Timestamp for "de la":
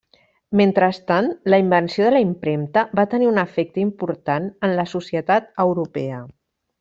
2.07-2.21